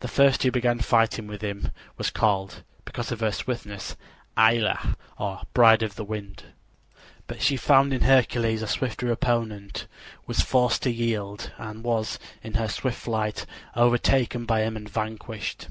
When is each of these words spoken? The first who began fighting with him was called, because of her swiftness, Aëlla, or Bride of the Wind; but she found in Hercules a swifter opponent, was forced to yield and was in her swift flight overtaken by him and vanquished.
The 0.00 0.08
first 0.08 0.42
who 0.42 0.50
began 0.50 0.78
fighting 0.78 1.26
with 1.26 1.42
him 1.42 1.72
was 1.98 2.08
called, 2.08 2.62
because 2.86 3.12
of 3.12 3.20
her 3.20 3.30
swiftness, 3.32 3.96
Aëlla, 4.34 4.96
or 5.18 5.42
Bride 5.52 5.82
of 5.82 5.94
the 5.94 6.06
Wind; 6.06 6.44
but 7.26 7.42
she 7.42 7.58
found 7.58 7.92
in 7.92 8.00
Hercules 8.00 8.62
a 8.62 8.66
swifter 8.66 9.12
opponent, 9.12 9.86
was 10.26 10.40
forced 10.40 10.82
to 10.84 10.90
yield 10.90 11.52
and 11.58 11.84
was 11.84 12.18
in 12.42 12.54
her 12.54 12.68
swift 12.70 13.00
flight 13.02 13.44
overtaken 13.76 14.46
by 14.46 14.62
him 14.62 14.74
and 14.74 14.88
vanquished. 14.88 15.68